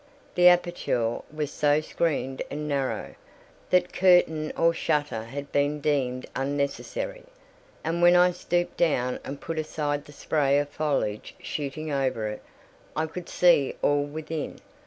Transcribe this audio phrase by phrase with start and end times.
[0.33, 3.13] The aperture was so screened and narrow,
[3.69, 7.21] that curtain or shutter had been deemed unnecessary;
[7.83, 12.41] and when I stooped down and put aside the spray of foliage shooting over it,
[12.95, 14.57] I could see all within.